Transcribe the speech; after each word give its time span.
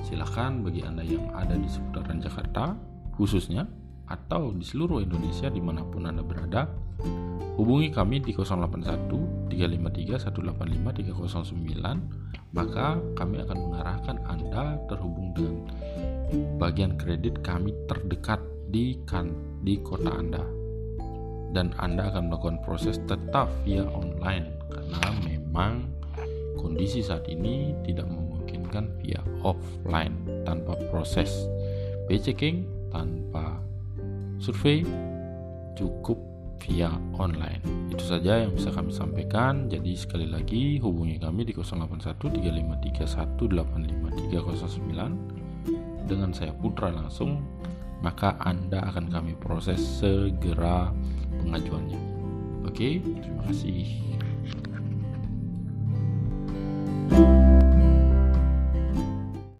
silahkan 0.00 0.64
bagi 0.64 0.80
Anda 0.80 1.04
yang 1.04 1.28
ada 1.36 1.52
di 1.52 1.68
seputaran 1.68 2.24
Jakarta 2.24 2.72
khususnya 3.20 3.68
atau 4.08 4.56
di 4.56 4.64
seluruh 4.64 5.04
Indonesia 5.04 5.52
dimanapun 5.52 6.08
Anda 6.08 6.24
berada 6.24 6.72
Hubungi 7.60 7.92
kami 7.92 8.24
di 8.24 8.32
081 8.32 9.52
353 9.52 10.16
185 10.32 11.12
309 12.56 12.56
maka 12.56 12.96
kami 13.20 13.36
akan 13.44 13.58
mengarahkan 13.68 14.16
Anda 14.32 14.80
terhubung 14.88 15.36
dengan 15.36 15.68
bagian 16.56 16.96
kredit 16.96 17.44
kami 17.44 17.76
terdekat 17.84 18.40
di 18.72 18.96
kan 19.04 19.28
di 19.60 19.76
kota 19.84 20.08
Anda 20.08 20.40
dan 21.52 21.76
Anda 21.76 22.08
akan 22.08 22.32
melakukan 22.32 22.56
proses 22.64 22.96
tetap 23.04 23.52
via 23.68 23.84
online 23.92 24.56
karena 24.72 25.20
memang 25.28 25.84
kondisi 26.56 27.04
saat 27.04 27.28
ini 27.28 27.76
tidak 27.84 28.08
memungkinkan 28.08 28.88
via 29.04 29.20
offline 29.44 30.16
tanpa 30.48 30.80
proses 30.88 31.28
pay 32.08 32.16
checking 32.16 32.64
tanpa 32.88 33.60
survei 34.40 34.80
cukup 35.76 36.29
via 36.66 36.88
online. 37.16 37.60
Itu 37.90 38.04
saja 38.04 38.36
yang 38.44 38.52
bisa 38.54 38.68
kami 38.74 38.92
sampaikan. 38.92 39.68
Jadi 39.72 39.96
sekali 39.96 40.26
lagi 40.28 40.76
hubungi 40.82 41.16
kami 41.18 41.44
di 41.48 41.52
081353185309 42.92 45.16
dengan 46.10 46.30
saya 46.34 46.52
Putra 46.58 46.90
langsung 46.92 47.38
maka 48.00 48.34
Anda 48.42 48.80
akan 48.90 49.10
kami 49.12 49.34
proses 49.38 49.78
segera 49.80 50.90
pengajuannya. 51.44 51.98
Oke, 52.64 52.98
terima 53.02 53.42
kasih. 53.48 54.29